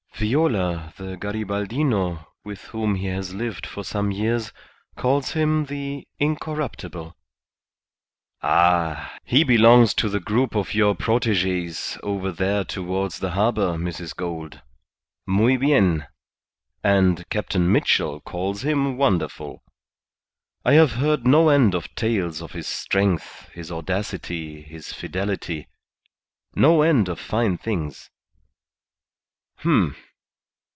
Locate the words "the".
0.97-1.17, 5.65-6.07, 10.09-10.19, 13.17-13.31